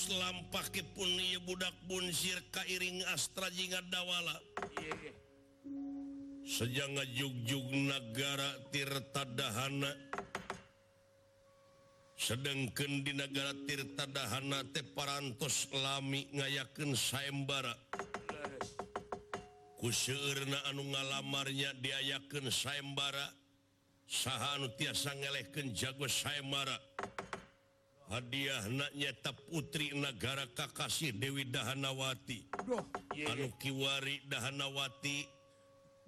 [0.00, 1.12] terus lampaki pun
[1.44, 4.32] budak Bunsir Kairing Astra jinga dawala.
[4.80, 5.12] Yeah.
[7.04, 9.92] jugjug negara Tirtadahana.
[12.16, 17.76] Sedangken di negara Tirtadahana te parantos lami ngayaken sayembara.
[19.76, 23.36] Kusurna anu ngalamarnya diayaken sayembara
[24.08, 26.80] sahanu tiasa ngelehken jago sayembara.
[28.10, 32.50] hadiah anaknyata Putri negara Kakasih Dewi Dahanawati.
[33.30, 35.24] Anukiwari Dahanawati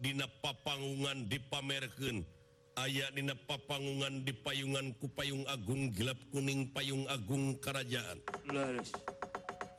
[0.03, 2.27] Dina papangungan dipamerken
[2.75, 8.19] ayaah Dina papangungan di payungan kupayung Agung gelap kuning payung Agung Kerajaan.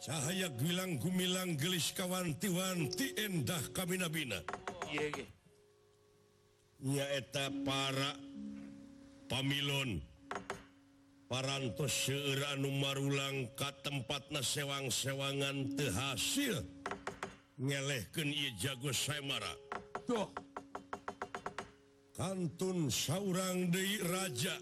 [0.03, 4.39] Cahaya bilang gumilang gelis kawantiwanti endah kami Nabina
[6.83, 8.11] nyaeta para
[9.31, 10.12] pamilon.
[11.33, 12.21] parantos seu
[12.77, 16.61] marulang ka tempat na sewang-sewangan tehasil
[17.57, 19.49] ngelehken ia jago saymara
[20.05, 20.29] Duh.
[22.13, 24.53] kantun saurang Dei Raja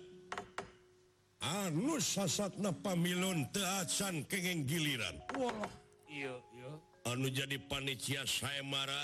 [1.43, 5.67] anu sasat na pamilun tehasan kegeng giliran wow.
[6.07, 6.71] iyo, iyo.
[7.03, 9.03] anu jadi panitia saymara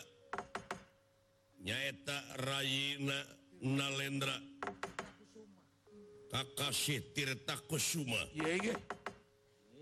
[1.60, 2.16] nyaeta
[2.48, 3.20] Raina
[3.60, 4.40] Nalendra
[6.28, 8.20] Kakashi Tirta Kusuma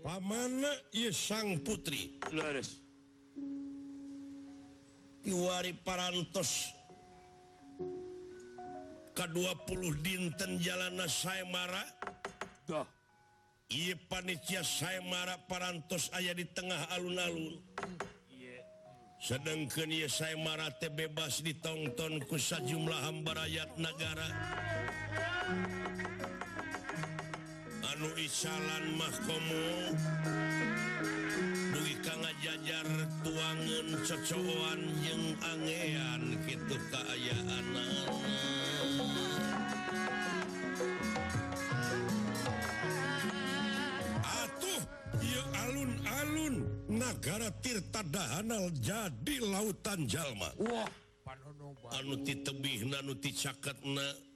[0.06, 2.14] Pamana ye sang putri.
[2.30, 2.78] Laris
[5.26, 6.70] Iwari parantos.
[9.18, 11.82] Ke-20 dinten jalana Saemara.
[12.70, 12.86] Dah
[13.66, 17.58] Iye panitia Saemara parantos ayah di tengah alun-alun.
[19.18, 24.28] Sedangkan ia Saemara teh bebas ditonton ku sajumlah hamba rakyat negara
[27.96, 29.64] anu isalan mahkomu
[31.72, 32.84] dugi kang ngajajar
[33.24, 37.66] tuangan cocoan yang angean gitu kaayaan.
[44.20, 44.80] Atuh
[45.24, 50.52] yuk alun-alun negara Tirta Dahanal jadi lautan Jalma.
[50.60, 50.84] Wah.
[51.96, 54.35] Anu titebih nanu ti caketna.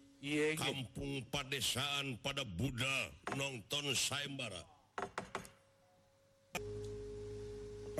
[0.57, 4.61] kampung padesaan pada Buddha nonton sayembara.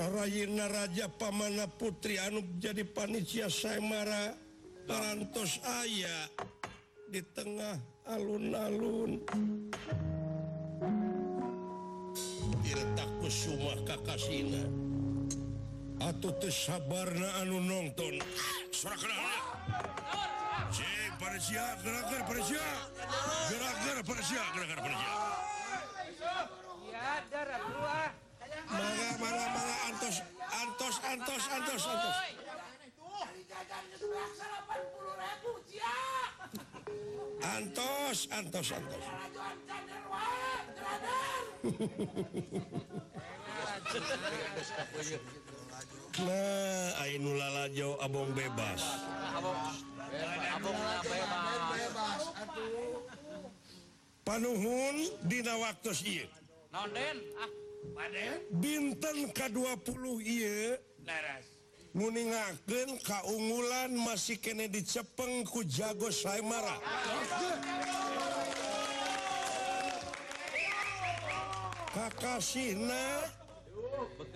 [0.01, 4.33] Rayina Raja Pamana Putri Anup jadi panitia Saimara
[4.89, 6.25] Parantos Ayah
[7.05, 7.77] di tengah
[8.09, 9.21] alun-alun.
[12.61, 14.63] Tirtaku Sumah Kakasina
[16.01, 18.17] Atau sabarna anu nonton.
[18.73, 19.50] Suara kenal
[21.21, 22.65] Persia, gerak-gerak Persia.
[23.53, 25.09] Gerak-gerak Persia, gerak-gerak Persia.
[26.89, 28.09] Ya, darah keluar.
[28.65, 30.15] Mangga, mangga, mangga, antos,
[30.49, 32.17] antos, antos, antos, antos.
[37.41, 39.05] Antos, antos, antos.
[47.01, 48.83] Ainu lalajo Abong bebas.
[54.27, 55.91] Panuhun Dina waktu
[58.59, 60.03] dinten ke-20
[61.91, 66.79] muningaken keunggulan masih kene dicepeng ku jago Saimara.
[71.91, 73.27] Kakasina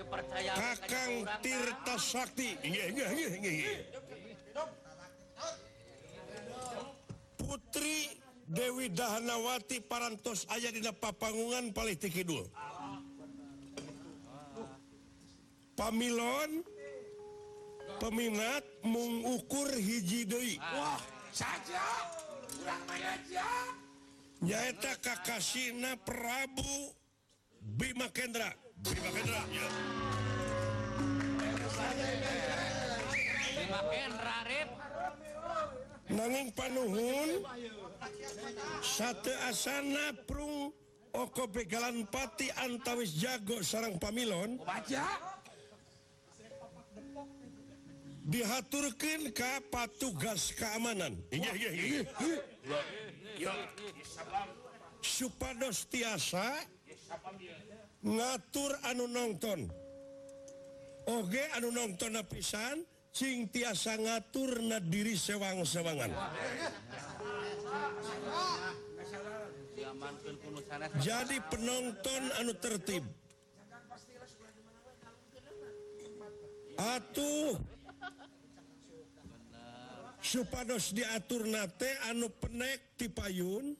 [0.09, 2.57] percaya Kakang Tirta Sakti.
[7.35, 8.09] Putri
[8.45, 12.45] Dewi Dahanawati parantos aya dina papangungan Paliti Kidul
[15.75, 16.63] Pamilon
[17.99, 20.55] peminat mengukur hiji deui.
[20.59, 20.99] Wah
[21.35, 21.83] saja?
[22.55, 23.47] Kurang aja.
[24.39, 26.95] Nyaeta Kakasina Prabu
[27.59, 28.64] Bima Kendra.
[28.85, 29.67] Viva Kendra, ya.
[33.57, 34.69] Viva Kendra, Rip.
[36.05, 37.29] Nanging panuhun
[38.85, 40.69] sate asana prung
[41.17, 45.01] oko begalan pati antawis jago sarang pamilon baca
[48.21, 52.01] dihaturkan ke patugas keamanan Iya iya iya
[55.01, 56.53] supados tiasa
[58.05, 59.65] ngatur anu nonton
[61.05, 62.85] Oge anu nonton napisan
[63.15, 66.11] Cing tiasa ngatur na diri sewang-sewangan.
[70.99, 73.07] Jadi penonton anu tertib.
[76.75, 77.55] Atuh.
[80.19, 83.79] Supados diatur nate anu penek ti payun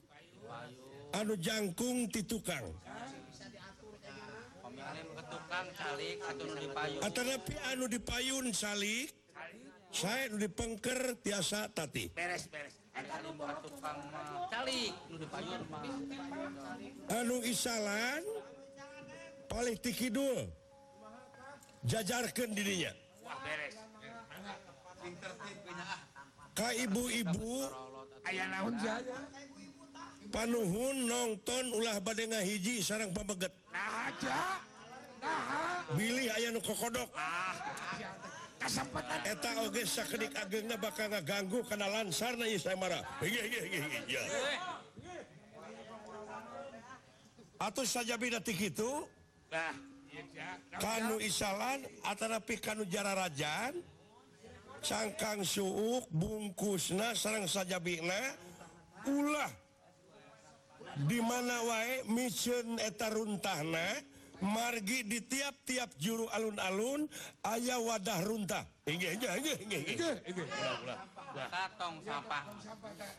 [1.12, 2.72] anu jangkung ti tukang.
[5.56, 7.00] Kang Salik atau nu dipayun.
[7.00, 9.08] Atanapi anu dipayun Salik.
[9.88, 12.12] Saya nu dipengker tiasa tati.
[12.12, 12.76] Beres beres.
[12.92, 15.80] Anu boga mah Salik nu dipayun mah.
[17.08, 18.20] Anu isalan
[19.48, 20.44] paling tikidul.
[21.88, 22.92] Jajarkan dirinya.
[23.24, 23.80] Wah beres.
[26.52, 27.64] Ka ibu-ibu
[28.28, 29.24] ayah naon jaya.
[30.28, 33.56] Panuhun nonton ulah badengah hiji sarang pameget.
[33.72, 34.65] Nah, aja.
[35.96, 37.08] Billy aya nu kokodok.
[37.14, 37.54] Ah,
[38.56, 42.98] Kesempatan eta oge sakedik agengna bakal ngaganggu kana lansarna ieu samara
[47.62, 49.06] atuh saja bida ti kitu.
[49.52, 49.74] Nah
[50.80, 53.76] kanu isalan atanapi kanu jararajan.
[54.82, 58.34] Cangkang suuk bungkusna sareng sajabina
[59.08, 59.50] ulah.
[61.06, 64.15] Di mana wae mission eta runtahna.
[64.42, 67.08] margi di tiap-tiap juru alun-alun
[67.44, 68.64] ayaah wadah runtah.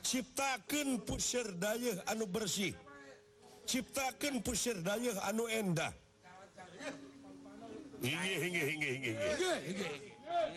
[0.01, 2.73] Ciptakan pusir dayuh anu bersih.
[3.67, 5.93] Ciptakan pusir dayuh anu endah.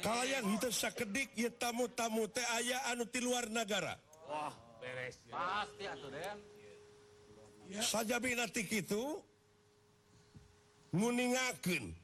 [0.01, 3.97] Kalian sakedik ya tamu-tamu teh aya anu di luar negara
[4.29, 5.89] Wah, beres, pasti
[7.81, 9.23] saja bintik itu
[10.95, 11.95] muningaken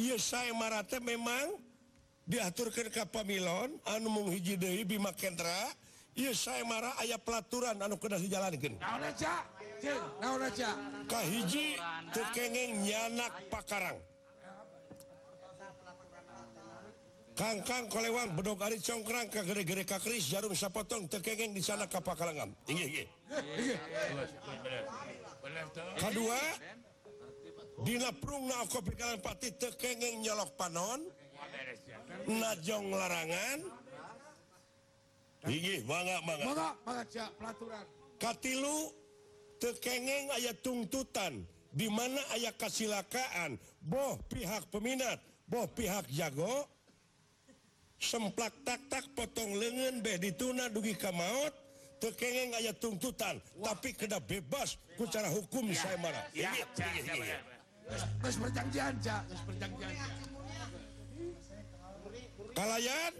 [0.00, 1.60] Iya saya marate memang
[2.24, 5.68] diaturkan ke pamilon anu mung hiji deui Bima Kendra
[6.20, 8.76] Iya saya marah ayah pelaturan anu kudu dijalankeun.
[8.82, 9.46] Naon aja?
[10.18, 10.74] Naon aja?
[11.06, 11.78] Ka hiji
[12.82, 13.96] nyanak pakarang.
[17.38, 22.52] Kangkang kolewang bedog ari congkrang ka gere-gere kakris jarum sapotong tekengeng di sana ka pakarangan.
[22.68, 23.08] Inggih inggih.
[23.32, 23.78] Inggih.
[25.96, 26.36] Kedua,
[27.80, 31.00] Dina prungna kopikalanpati tekengeng nyolok panon.
[32.28, 33.58] Najong larangan.
[35.48, 36.20] Gigih banget
[38.20, 38.76] bangetlu
[39.56, 43.56] tekengeng ayat tuntutan dimana ayaah kasilakaan.
[43.80, 45.16] Boh pihak peminat
[45.48, 46.68] boh pihak jago.
[48.00, 51.52] Semplak taktak potong lengan be dituna dugi ke maut.
[52.00, 53.76] Tekengeng ayat tuntutan Wah.
[53.76, 55.84] tapi kena bebas secara hukum ya.
[55.84, 56.24] saya marah.
[56.32, 57.36] Ya, ya,
[57.90, 59.94] Terus perjanjian ja, terus perjanjian.
[62.54, 63.14] Kalayan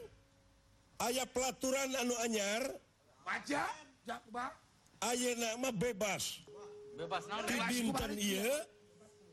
[1.01, 2.63] aya pelaturan anu anyar
[3.25, 3.63] Baja
[4.05, 4.51] Jakba
[5.01, 6.45] Ayeuna mah bebas.
[6.93, 8.53] Bebas naon di dinten ieu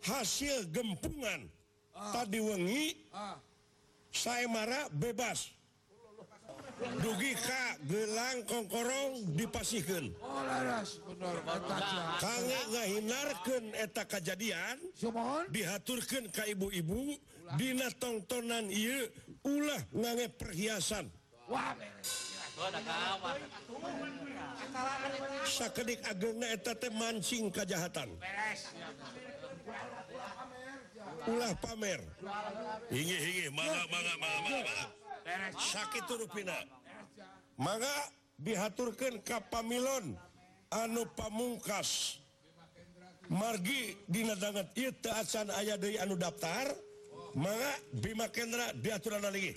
[0.07, 1.51] hasil gempungan
[1.91, 2.15] ah.
[2.15, 3.35] tadi wengi ah.
[4.15, 5.51] saya marah bebas.
[6.77, 10.13] dugi Ka gelang kongkorong dipasikan
[12.87, 14.77] hinarkan eta kejadian
[15.49, 17.17] dihaturkan Ka ibu-ibu
[17.55, 19.07] Dina tontonan I
[19.47, 21.07] ulah nange perhiasan.
[25.47, 28.19] Sakedik agungna eta teh mancing kejahatan
[31.27, 32.01] ulah pamer.
[32.91, 35.06] Hingi-hingi mangga mangga mangga mangga.
[35.57, 36.55] sakit Rupina
[37.57, 37.93] maka
[38.37, 40.13] dihaturkan kapamilon
[40.71, 42.21] anu pamungkas.
[43.27, 46.71] Margi ditangan acan aya dari anu daftar
[47.35, 49.51] maka Bima Kendra diaturan lagi.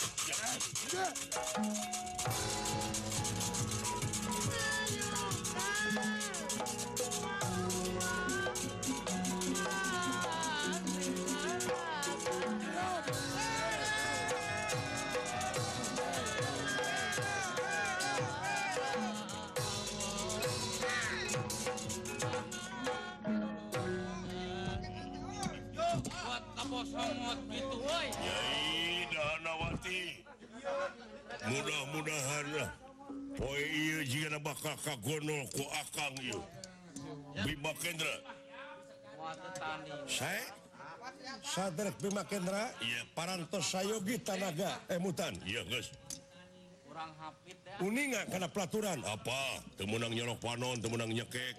[29.11, 30.25] Danawati
[31.45, 32.47] mudah-mudahan
[34.09, 36.16] jika bakal kagono ku Akang
[37.45, 38.16] Bima Kendra.
[40.09, 40.45] Saya?
[41.45, 43.04] Sadar Bima Kendra iya.
[43.16, 45.92] parantos sayogi tanaga eh, emutan iya guys.
[47.80, 49.00] Uninga karena pelaturan?
[49.04, 49.64] Apa?
[49.80, 51.57] Temenang nyolok panon temenang nyekek.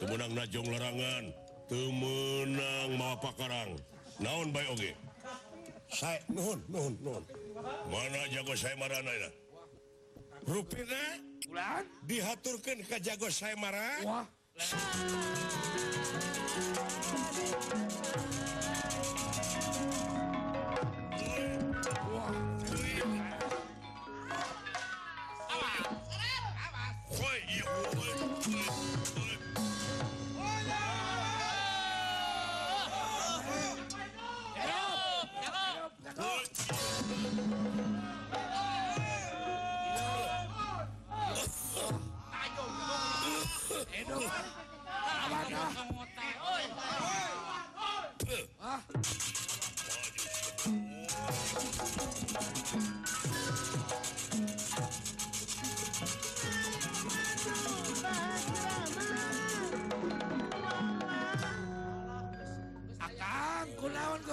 [0.00, 1.24] Temenang najong larangan.
[1.68, 3.76] Temenang mawa pakarang.
[4.16, 4.92] Naon baik oge?
[4.96, 5.05] okay.
[5.90, 7.24] saya nuhun nuhun nuhun
[7.90, 9.30] mana jago saya marana ya
[10.46, 11.02] rupina
[11.50, 13.98] ulah dihaturkan ke jago saya marah.
[14.06, 14.26] Wah.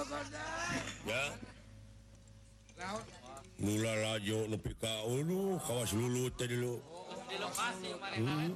[0.04, 1.24] mula
[3.58, 6.76] mulalajo lebih Kaulu kawas lulu tadi dulu.
[8.18, 8.52] Hmm.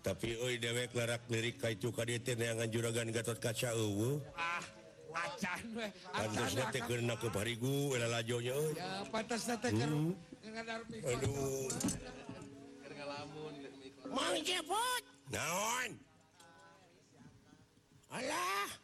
[0.00, 4.22] Tapi Oi dewek larak lirik ka itu ka KDT neangan juragan Gatot kaca eueuh.
[4.38, 4.62] Ah,
[5.10, 5.86] wacan we.
[5.90, 10.14] Pantasna Uwu pantas nate kena ke parigu ela lajonya ya pantas nate hmm.
[11.02, 11.68] aduh.
[14.12, 15.90] Mang jebot naon?
[18.12, 18.81] Alah!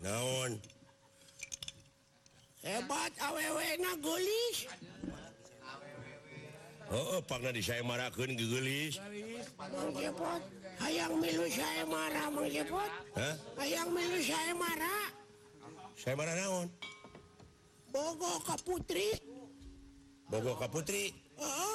[0.00, 0.52] naon?
[2.60, 4.56] Eh, hebat awewelis
[6.90, 8.98] Oh pernah di saya marahkan gegelis
[10.80, 12.90] hayang milu saya marah Mang Jepot.
[13.14, 13.34] Hah?
[13.62, 15.06] Hayang milu saya marah
[15.96, 16.68] saya marah naon?
[17.90, 19.18] Bogo ka putri.
[20.30, 21.10] Bogo Kaputri
[21.42, 21.74] Oh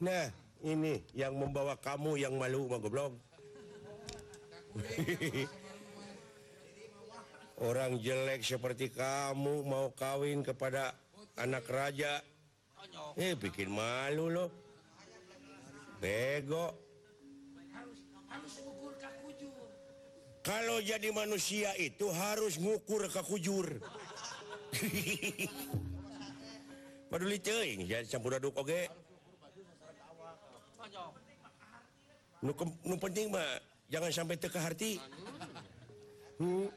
[0.00, 0.32] Nah,
[0.64, 3.12] ini yang membawa kamu yang malu mah goblok.
[7.68, 10.96] Orang jelek seperti kamu mau kawin kepada
[11.36, 12.24] anak raja.
[13.20, 14.48] Eh, bikin malu loh.
[16.00, 16.72] Bego.
[20.40, 23.68] Kalau jadi manusia itu harus ngukur ke kujur.
[27.12, 28.88] Paduli teuing, ya campur aduk oge.
[28.88, 28.99] tonjok
[32.40, 32.56] nu,
[32.88, 33.60] nu penting mah
[33.92, 34.96] jangan sampai teka hati
[36.40, 36.72] hmm.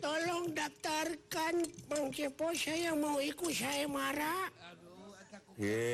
[0.00, 4.48] tolong daftarkan pengkepo saya mau ikut saya marah
[5.60, 5.84] yeah.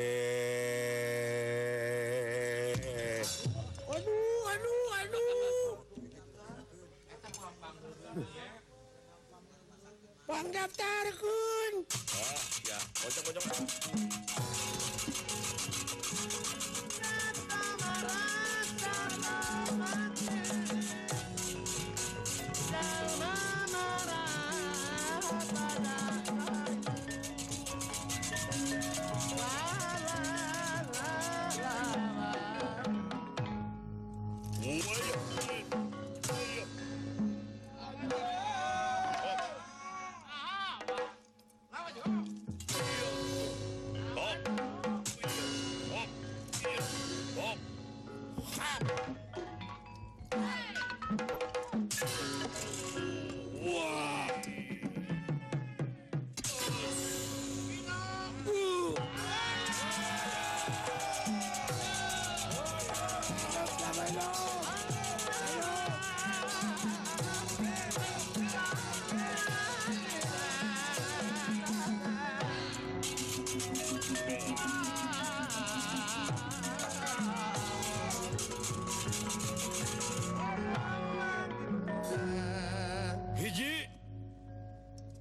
[3.91, 5.71] aduh aduh aduh
[10.27, 12.79] Bang daftarkan ah, ya.
[12.99, 13.63] Bocok, bocok.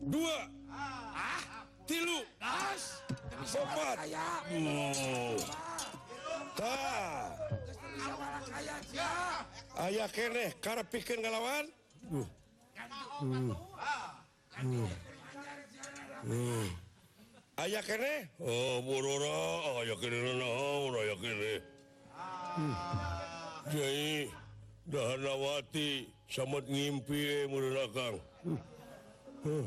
[0.06, 0.38] dua
[0.70, 1.42] ah
[1.82, 3.02] tilu nas
[3.58, 3.96] opat
[6.54, 6.78] ta
[9.82, 11.66] ayah keneh karena pikir ngalawan
[12.14, 12.26] uh.
[13.20, 13.52] Uh.
[14.62, 14.88] Uh.
[16.26, 16.68] Uh.
[17.56, 18.28] Ayah kene?
[18.36, 21.54] Oh, borora, ayah kene naon, ayah kene.
[22.52, 22.74] Hmm.
[23.72, 24.28] Jadi,
[24.84, 28.16] dahanawati, samat ngimpi, eh, mudah kang.
[28.44, 28.60] Hmm.
[29.48, 29.66] Uh.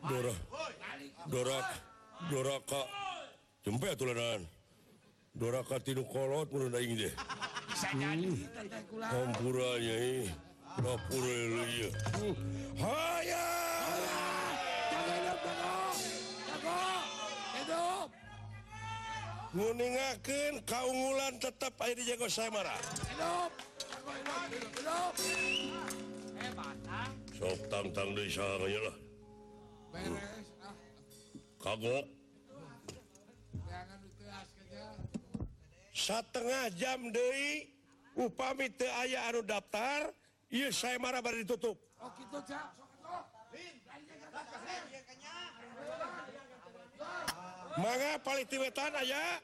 [0.00, 0.34] Doro
[1.28, 1.68] Dorok
[2.30, 2.82] Doraka
[3.64, 4.48] Jempe tulanan
[5.36, 7.14] Doraka tinu kolot menurut aing deh.
[7.70, 8.34] Bisa jadi
[8.98, 10.26] Kampuranya hmm.
[10.26, 10.28] ih.
[10.70, 11.90] Kapura lu iya.
[12.78, 13.46] Haya.
[19.50, 22.70] Nguningakeun kaunggulan tetap aya di jago samara.
[23.10, 23.50] Hidup.
[24.06, 24.46] Hidup.
[24.46, 24.70] Hidup.
[24.78, 25.14] Hidup.
[25.18, 26.38] Hidup.
[26.38, 26.70] Hidup.
[28.14, 28.54] Hidup.
[28.54, 28.68] Hidup.
[28.70, 29.09] Hidup.
[31.60, 32.04] Kagok.
[35.92, 37.68] Setengah jam deui
[38.16, 40.08] upami teu aya anu daftar,
[40.48, 41.76] ieu samara bari ditutup.
[42.00, 42.10] Oh
[48.24, 49.40] paliti wetan aya.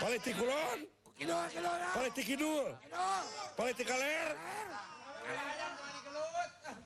[0.00, 0.78] Paliti kulon.
[1.16, 1.48] Kidul
[2.24, 2.76] Kidul.
[3.56, 4.36] politik kaler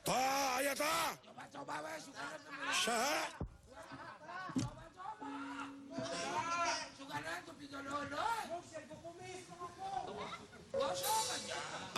[0.07, 0.23] ta
[0.62, 0.95] aya ta
[1.61, 1.93] coba we
[2.73, 3.21] Saha?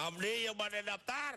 [0.02, 1.34] Abdi yang pada daftar?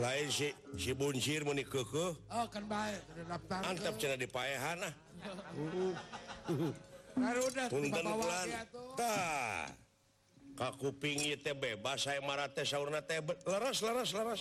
[0.00, 0.48] Lain si
[0.80, 2.16] si buncir meni keke.
[2.16, 4.94] Oh kan baik daftar antap cina di paehan ah.
[7.20, 8.46] Garuda punten bulan.
[8.96, 9.68] tah
[10.56, 14.40] kakuping ieu teh bebas saya marate saurna teh leres leres leres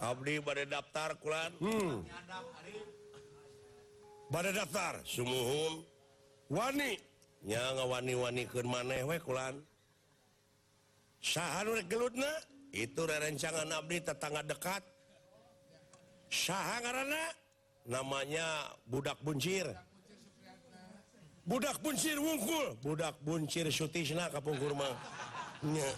[0.00, 1.52] Abdi pada daftar kulan.
[1.60, 2.08] hmm.
[4.30, 5.82] Pada daftar sumuhum
[6.48, 9.58] waninya ngawani-wani keun maneh we ke manehwe
[11.66, 12.30] rek gelutna?
[12.70, 14.82] itu rerencangan Abdi tetangga dekat
[16.30, 17.34] Saha ngaranna?
[17.90, 19.66] namanya budak buncir
[21.42, 25.90] budak buncir wungkul budak buncir Sutisna kapung kurmanya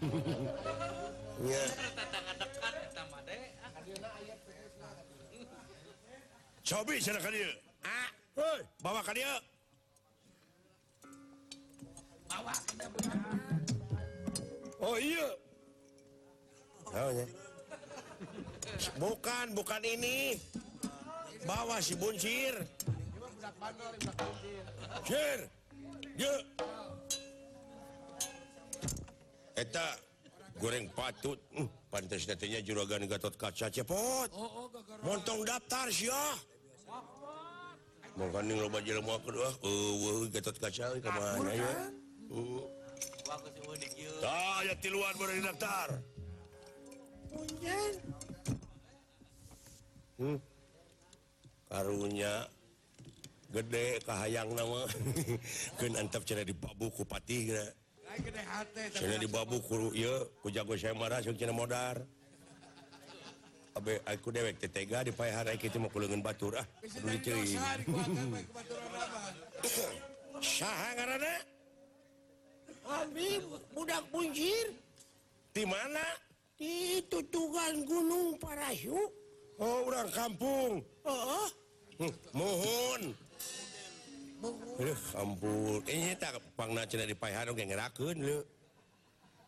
[1.52, 1.64] ya.
[6.66, 6.98] cobi
[7.86, 8.58] ah.
[8.82, 9.34] bawa dia.
[14.82, 15.26] Oh iya.
[16.90, 17.10] Oh,
[18.98, 20.34] bukan bukan ini.
[21.46, 22.58] Bawa si buncir.
[25.06, 25.38] Sir.
[26.18, 26.34] Ye.
[29.56, 29.96] eta
[30.58, 31.38] goreng patut.
[31.54, 34.28] Hmm, pantas datanya juragan Gatot kaca cepot.
[34.34, 34.68] Oh, oh,
[35.06, 36.55] montong daftar Syah
[38.16, 39.48] makaning loba jelema kedua.
[39.60, 41.72] Eh, Eueuh gatot kaca ka mana ya?
[42.32, 42.64] uh.
[44.16, 45.88] Tah ah, ya tiluan bari daftar.
[50.16, 50.40] Hmm.
[51.68, 52.48] Karunya
[53.52, 54.88] gede kahayang nama.
[55.76, 57.66] Keun antep cenah di babu ku patih geura
[58.96, 62.00] cenah di babu ku ieu ku jago saya marah cenah modar.
[63.84, 67.60] aku dewek tetega di pay hari kita mau kulengan batur ah kudu diceri
[70.40, 71.34] saha ngaranna
[72.86, 73.42] Abi
[73.74, 74.70] budak punjir
[75.50, 76.06] di mana
[76.54, 79.10] di tutugan gunung Parahu
[79.60, 80.72] oh orang kampung
[81.04, 81.46] oh
[82.00, 83.02] hmm, mohon
[84.36, 85.80] Aduh, eh, ampun.
[85.88, 88.44] Eh, ini tak pangna cenah di payhano ge ngerakeun leuh.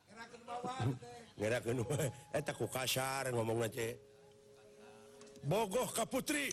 [0.09, 0.81] Gerakan bawah.
[0.97, 1.21] teh.
[1.37, 1.77] Ngerakeun.
[2.33, 4.08] Eta eh, ku kasar ngomongna teh.
[5.45, 6.51] Bogoh Ka Putri.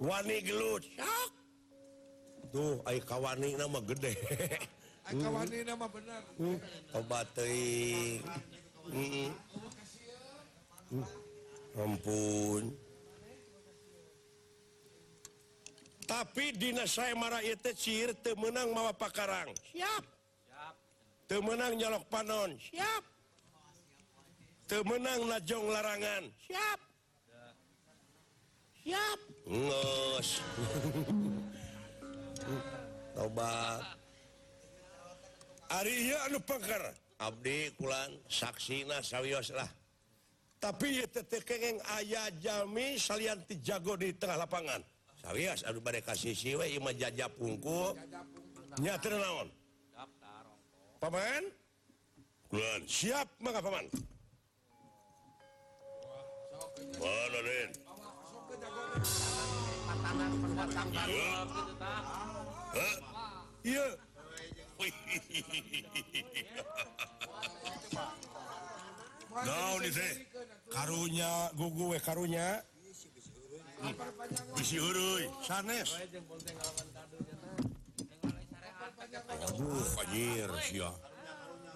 [0.00, 0.40] Wani
[2.50, 4.14] tuh kawani nama gede.
[5.10, 5.42] Nama
[5.90, 6.58] bener hmm.
[6.94, 9.32] obat hmm.
[10.94, 11.04] hmm.
[11.74, 12.64] ampun.
[16.06, 19.50] Tapi Dinas saya marah itu sihir temenang mawa pakarang.
[19.74, 20.04] Siap.
[21.26, 22.54] Temenang nyalok panon.
[22.58, 23.02] Siap.
[24.70, 26.22] Temenang najong larangan.
[26.46, 26.89] Siap.
[28.84, 29.20] Yap.
[29.44, 30.28] Ngos.
[33.12, 33.84] Tobat.
[35.70, 36.84] Ari ieu anu pengker.
[37.20, 39.68] Abdi kulan saksina sawios lah.
[40.60, 44.80] Tapi ieu teh kengeng aya jami salian ti jago di tengah lapangan.
[45.20, 47.92] Sawios anu bade kasih si we ieu mah jajap pungkul.
[48.80, 49.48] Nya teu naon?
[51.00, 51.44] Paman?
[52.48, 53.84] Kulan siap mangga paman.
[57.00, 57.89] Mana, Den?
[70.70, 72.62] karunya gugu karunya
[73.82, 73.94] hmm.
[74.56, 74.76] bisi
[75.44, 75.90] sanes
[79.50, 80.90] Aduh, anjir, sia.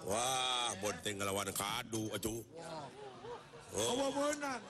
[0.07, 2.39] Wah, bonteng ngelawan kadu, atuh.
[3.75, 3.91] Oh.
[3.91, 4.61] Kawabunan.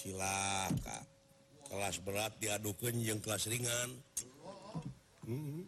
[0.00, 0.98] silaka
[1.70, 3.90] kelas berat diadukan yang kelas ringan.
[5.28, 5.62] Hmm.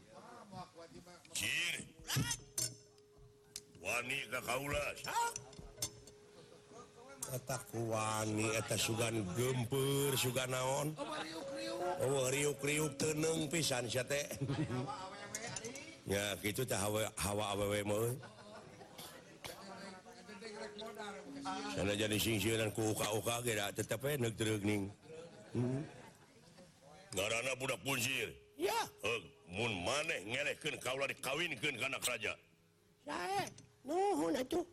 [3.82, 4.96] wanita kautak
[7.74, 10.94] wanita Sugan gempur Suga naon.
[12.02, 13.86] Oh, riuk-riuk teneng pisan
[16.12, 17.06] ya gitu hawa
[17.54, 17.70] awew
[21.74, 24.22] sana jadi singsiran ku uka-uka kira tetap eh, hmm.
[24.22, 24.82] ya nek terugning
[25.54, 25.80] hmm.
[27.12, 28.30] ngarana budak punjir
[28.62, 28.80] ya.
[29.02, 32.32] Uh, mun maneh ngelehkeun kaula dikawinkeun kana raja.
[33.02, 33.42] Saya
[33.82, 34.64] nuhun atuh.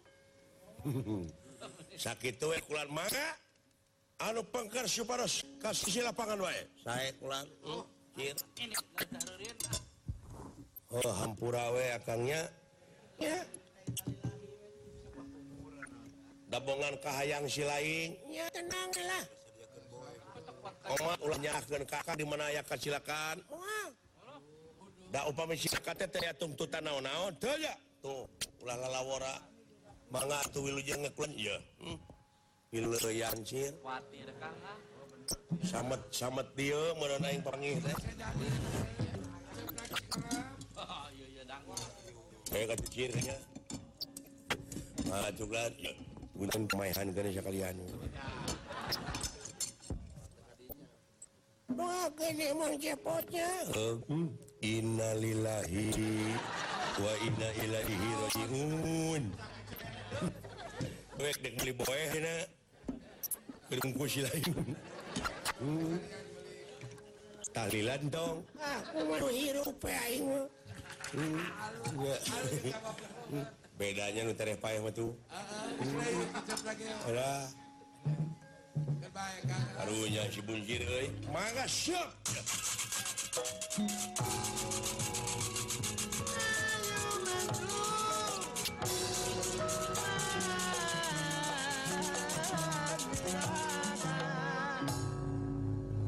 [2.04, 3.28] Sakitu we eh, kulan mangga.
[4.20, 5.24] Anu pengker supaya
[5.64, 6.64] kasih lapangan wae.
[6.84, 7.88] Sae kulan oh, ah.
[10.96, 12.42] oh hampura we akangnya.
[13.20, 13.44] Ya.
[16.50, 19.26] dabongan Kahayang silainnya tenanglah
[21.86, 23.38] kakak dimanaakan silakan.
[26.38, 27.34] Tuntutan naon-naon.
[28.02, 28.26] Tuh
[28.64, 29.36] ulah ulahwara
[30.10, 31.98] banget tuh wilujeng ngeklen ya hmm.
[33.14, 33.74] Yancir
[35.62, 37.78] samet samet dia merenang pengih
[42.50, 43.38] kayak kecilnya
[45.10, 45.74] Nah, juga
[47.44, 47.76] kalian
[54.60, 55.88] Innalillahi
[57.00, 59.24] wa inna ilaihi rajiun
[61.20, 62.36] Wek dek beli boe na
[63.70, 64.68] Kedungku Inaaihiun
[67.56, 69.76] talilan dong aku mau hirup
[73.80, 75.16] bedanya nu tereh payah mah tuh
[77.08, 77.48] udah
[79.80, 82.12] karunya si buncir euy mangga siap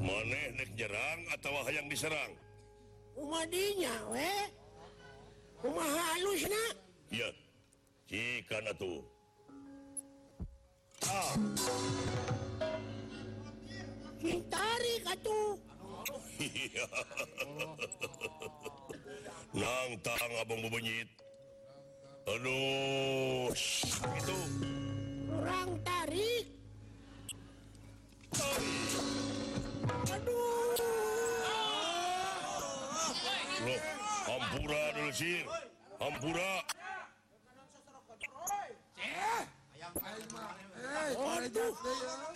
[0.03, 2.31] maneh nek jerang atau hayang diserang?
[3.15, 4.27] Umadinya we.
[5.61, 6.63] Kumaha halusna
[7.13, 7.31] iya.
[7.31, 7.40] yeah.
[8.43, 8.99] karena tuh
[11.07, 11.31] ah.
[14.51, 15.55] tarik atuh
[19.55, 21.07] nang tang abang bebunyit
[22.27, 24.37] aduh itu.
[25.27, 26.45] Kurang tarik.
[30.11, 30.75] Aduh.
[33.61, 33.81] Loh
[34.31, 35.43] ampura dulu sir
[36.01, 36.51] ampura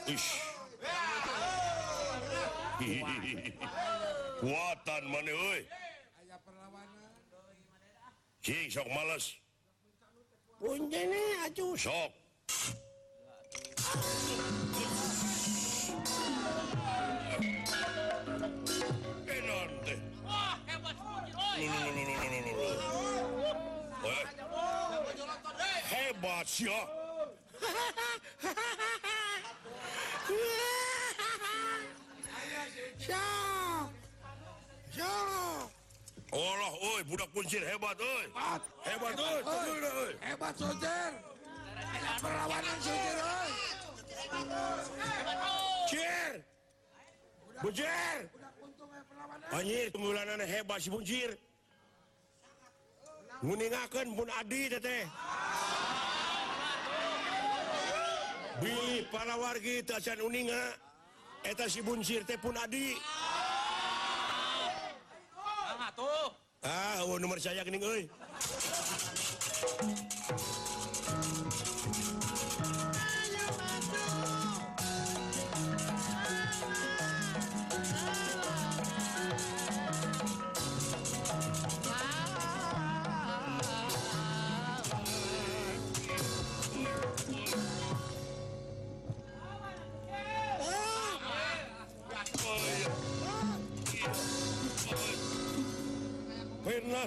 [4.40, 5.26] kuatan man
[8.70, 9.34] sok males
[11.78, 12.12] sok.
[25.90, 26.70] Hebat sih
[35.04, 38.26] Allah oi budak kuncir hebat oi.
[38.32, 38.62] Hebat.
[38.84, 39.40] Hebat oi.
[39.44, 40.12] Hebat, oi.
[40.24, 41.12] hebat sojer.
[42.24, 43.52] Perlawanan sojer oi.
[45.90, 46.34] Cir.
[47.62, 48.20] Bujir.
[49.52, 51.32] Anjir penggulanan hebat si Bujir.
[53.44, 55.06] Nguningakeun pun Adi teteh.
[58.64, 60.80] Bi para wargi tacan uninga
[61.44, 62.96] eta si Buncir teh pun Adi.
[67.06, 68.10] tahu nomor saya kening euy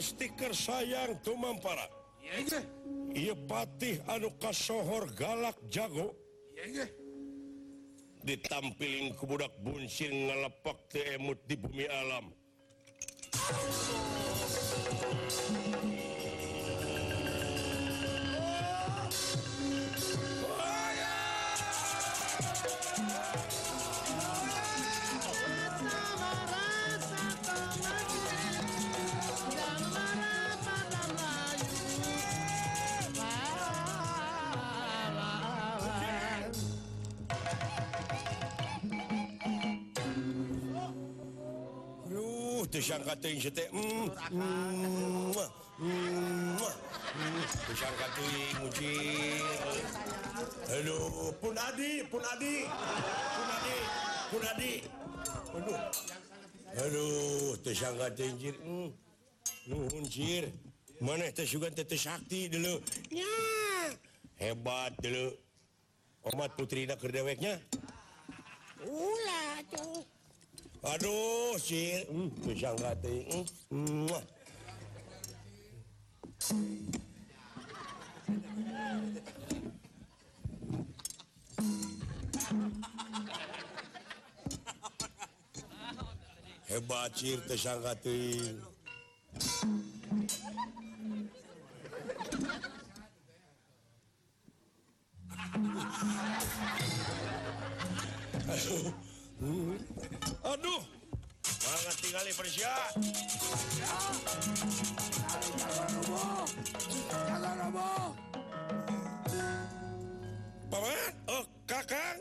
[0.01, 1.87] stiker sayang tumampara.
[3.15, 6.15] Ia patih anu kasohor galak jago.
[8.23, 12.29] Ditampilin kebudak bunsir ngalepak temut di bumi alam.
[42.71, 43.71] de Jean Ratin, j'étais.
[47.75, 49.45] Jean Ratin, Mujir.
[50.69, 52.67] Hello, Punadi, Punadi,
[53.37, 53.77] Punadi,
[54.31, 54.83] Punadi.
[55.55, 55.75] Hello,
[56.77, 58.55] hello, teh Jean Ratin, Jir.
[59.69, 60.53] Nuhun, cir,
[61.01, 62.81] Mana teh juga teh sakti dulu.
[63.11, 63.93] Ya,
[64.41, 65.33] hebat dulu.
[66.35, 67.61] Omat putri nak kerdeweknya.
[68.85, 70.18] Ulah tuh.
[70.79, 72.07] Aduh si
[72.47, 73.27] pisang kati.
[86.71, 88.55] Hebat cir pisang kati.
[98.47, 98.95] Aduh.
[100.49, 100.81] Aduh.
[101.45, 102.73] Mangat tinggali Persia.
[110.73, 112.19] Paman, oh Kakang.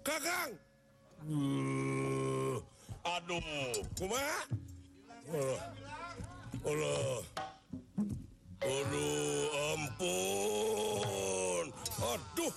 [0.00, 0.56] Kakang.
[1.28, 2.56] Uh,
[3.04, 3.44] aduh,
[3.92, 4.48] kumaha?
[5.28, 5.60] Oh,
[6.64, 7.20] Allah.
[8.64, 11.66] Aduh, ampun.
[12.00, 12.54] Aduh.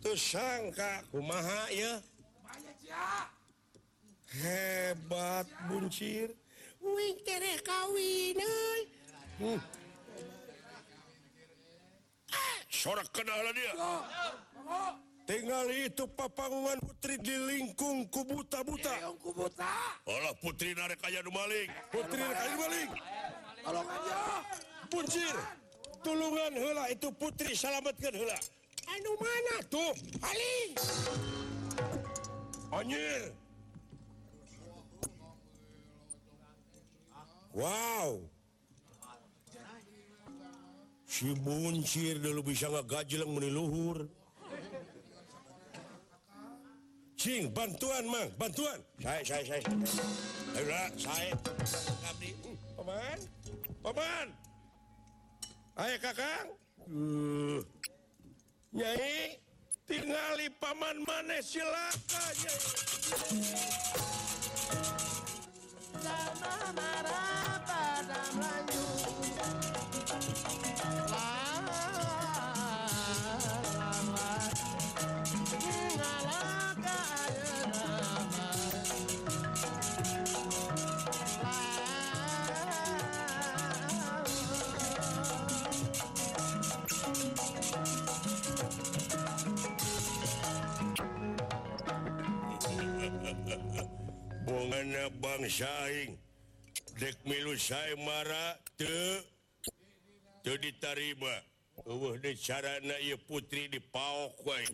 [0.00, 2.00] Tersangka kumaha ya?
[4.40, 6.30] hebat buncir
[6.80, 8.36] Wing tereh kawin
[9.40, 9.60] hmm.
[12.30, 14.00] Eh, dia oh,
[14.62, 14.90] dia.
[15.26, 18.94] tinggal itu papangan putri di lingkung kubuta-buta
[20.08, 21.68] Allah putri narek kaya maling.
[21.92, 22.90] putri narik aja maling.
[23.60, 24.16] Tolong aja.
[24.90, 25.34] buncir
[26.02, 28.38] tulungan hela itu putri selamatkan hela
[28.90, 30.68] anu mana tuh paling
[32.70, 33.34] Anjir.
[37.50, 38.22] Wow.
[41.10, 44.06] Si Buncir dulu bisa nggak gajelang meni luhur.
[47.20, 48.80] Cing, bantuan mang, bantuan.
[48.96, 49.62] Saya, saya, saya.
[50.56, 51.36] Ayolah, saya.
[52.08, 53.18] Abdi, hmm, paman,
[53.84, 54.26] paman.
[55.76, 56.48] Ayo kakang.
[56.88, 57.60] Uh.
[58.72, 59.49] Nyai.
[59.90, 62.22] tinggali paman maneh silaka
[65.98, 68.86] sama marah pada Melayu.
[95.00, 96.12] aya bangsaing
[97.00, 98.60] dek milu saya marah
[100.44, 101.32] ditarima.
[102.36, 102.92] Carana
[103.24, 104.68] putri di Paokway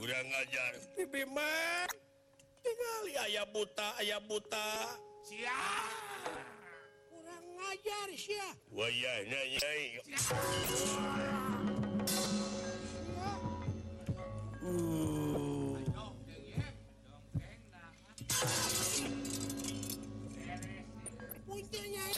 [0.00, 0.72] kurang ngajar
[2.64, 4.96] tinggal aya buta aya buta.
[7.12, 8.08] Kurang ngajar
[8.72, 9.04] way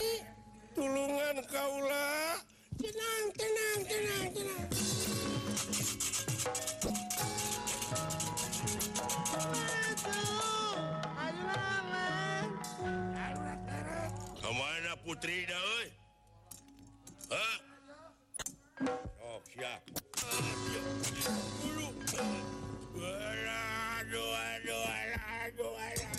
[0.00, 0.24] Nyai.
[0.72, 2.40] Tulungan kaulah.
[2.80, 4.64] Tenang, tenang, tenang, tenang.
[14.40, 15.86] Ke mana putri dah, oi?
[17.36, 17.48] Ha?
[19.20, 19.84] Oh, siap.
[20.24, 20.80] Aduh.
[24.00, 26.10] Aduh, aduh, aduh, aduh,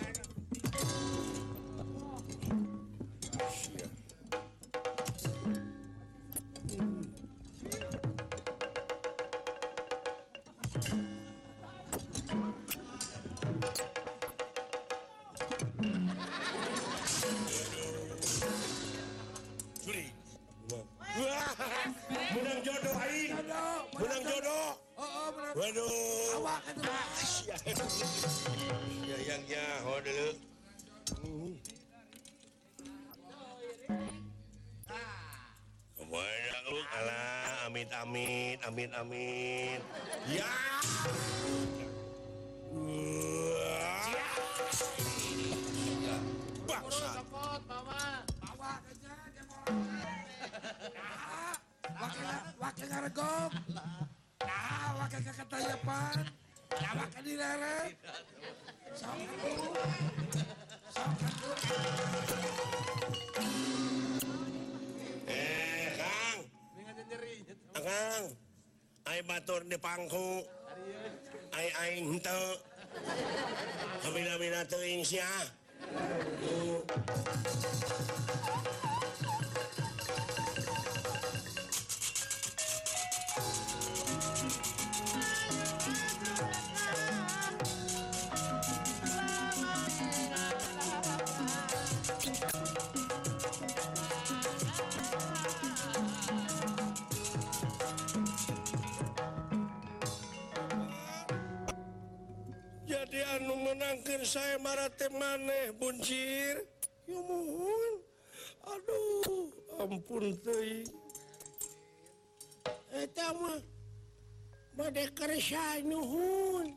[37.71, 39.50] amit amit amit amit
[69.21, 70.41] ay batur di pangku
[71.53, 72.17] Aing
[104.21, 106.61] Lain saya marate maneh buncir.
[107.09, 108.05] Mohon.
[108.69, 109.49] Aduh
[109.81, 110.85] ampun teh.
[112.93, 113.57] Eh, Eta mah
[114.77, 116.69] bade karesa nuhun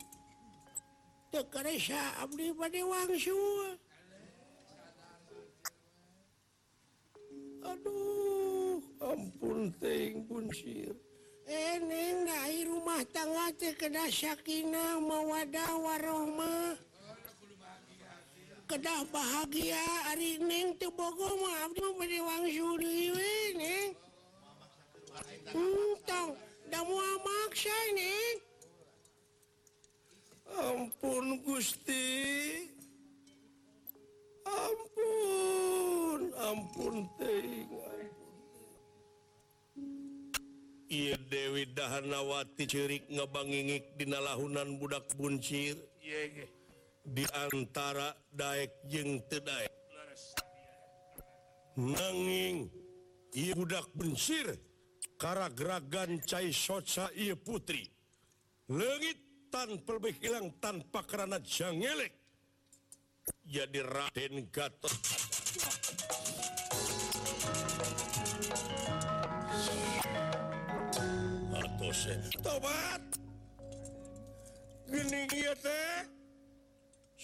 [1.29, 3.13] teu badhun Abdi bade Wang
[7.61, 10.97] Aduh ampun teing buncir.
[11.45, 16.94] Eh, Eneng dari rumah tangga teh kedah sakinah mawadah warohmah.
[18.75, 23.91] kedah bahagia Ari Neng tuh bogo mah abdi mah bade wang suri we eh, Neng.
[25.55, 26.35] Hmm, Entong,
[26.75, 28.37] da moal maksa Neng.
[30.59, 32.11] Ampun Gusti.
[34.43, 37.71] Ampun, ampun teuing.
[40.91, 45.79] Iya Dewi Dahanawati cirik ngebangingik dina lahunan budak buncir.
[46.03, 46.54] Iya yeah, yeah.
[47.05, 49.75] diantara Daek jeng Tedaek
[51.75, 52.71] nanging
[53.35, 54.55] ia budak bencir
[55.19, 57.83] kara geragan cai soca ia putri.
[58.71, 62.15] Lengit tanpa lebih hilang tanpa kerana jangelek.
[63.45, 64.95] Jadi Raden Gatot.
[71.55, 71.91] Atau
[72.45, 73.03] tobat!
[74.89, 76.24] Gini iya teh!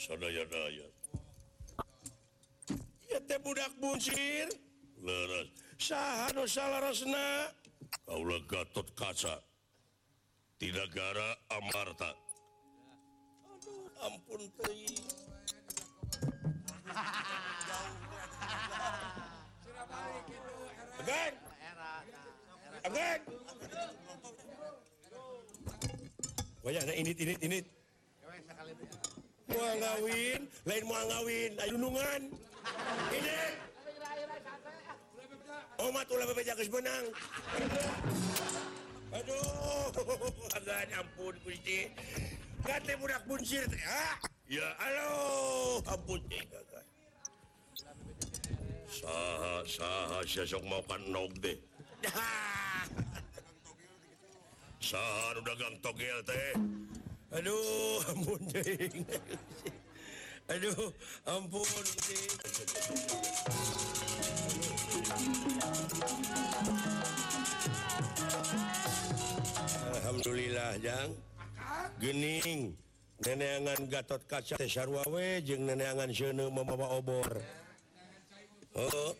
[0.00, 0.88] Sadaya-daya
[3.10, 4.48] ieu teh budak buncir
[5.04, 7.52] leres saha nu salarasna
[8.08, 9.36] kaula Gatot Kaca
[10.60, 12.12] di negara Amarta.
[13.48, 15.08] Aduh, ampun teuing.
[21.00, 21.32] Agan.
[22.84, 23.20] Agan.
[26.60, 27.64] Wayah na init init init.
[29.50, 32.22] mua ngawin lain mua ngawin ayo nungan
[33.10, 33.38] ini
[35.80, 37.08] oh, omat ulah bebeja geus benang.
[39.10, 39.90] Aduh,
[40.54, 41.90] agak ampun Gusti.
[42.62, 43.82] kate budak buncir teh.
[43.82, 45.10] ha Ya, halo,
[45.88, 46.84] ampun teh kakak.
[48.90, 51.56] Saha saha sesok mau kan nog deh.
[54.90, 56.52] Saha nu dagang togel teh.
[57.30, 59.06] Aduh ampun munding.
[60.50, 60.90] Aduh
[61.30, 62.30] ampun munding.
[69.94, 71.10] Alhamdulillah Jang
[72.02, 72.74] Gening
[73.22, 77.30] neneangan Gatot Kaca Teh Sarwawe jeung neneangan Seuneu membawa obor.
[78.74, 78.90] Heeh.
[78.90, 79.14] Oh,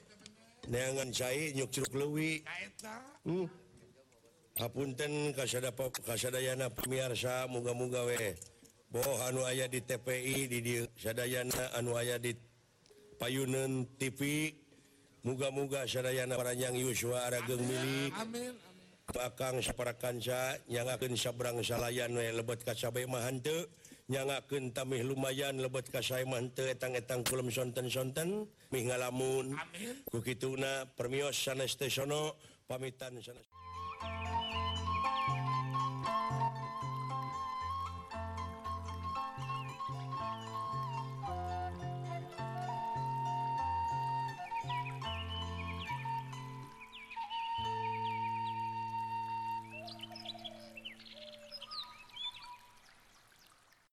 [0.66, 2.42] neangan cai nyuk curug leuwi.
[3.22, 3.46] Hmm.
[4.60, 5.32] hapunten
[6.04, 8.36] Kasadayana pemirsa muga-muga we.
[8.92, 10.60] Boh anu aya di TPI di
[10.98, 12.36] Sadayana anu aya di
[13.16, 14.52] payunun TV
[15.24, 18.54] muga-muga Sadayana Paranyang Yusua Arageng milik Amin.
[19.10, 23.66] Pakang separa kanca nyangakeun sabrang salayan we lebet ka sabe mah henteu
[24.06, 29.54] nyangakeun tamih lumayan lebet ka sae mah henteu etang-etang kulum sonten-sonten mih ngalamun.
[30.06, 32.38] Ku kituna permios sanes teh sono
[32.70, 33.50] pamitan sanes